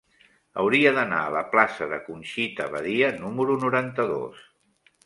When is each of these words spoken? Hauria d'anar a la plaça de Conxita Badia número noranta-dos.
Hauria 0.61 0.93
d'anar 0.95 1.19
a 1.25 1.35
la 1.35 1.43
plaça 1.51 1.89
de 1.93 2.01
Conxita 2.09 2.69
Badia 2.79 3.13
número 3.23 3.61
noranta-dos. 3.67 4.47